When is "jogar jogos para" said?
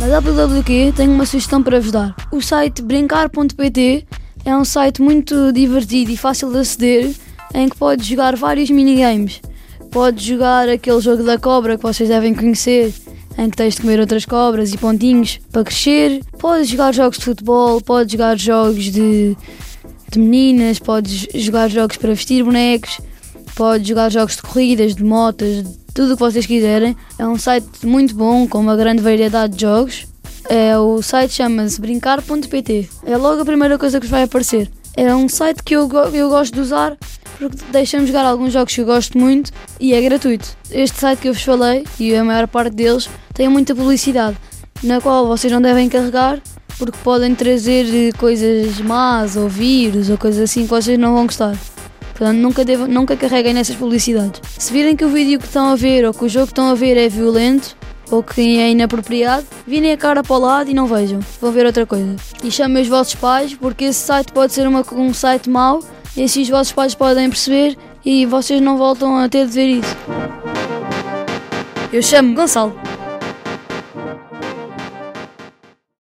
21.34-22.10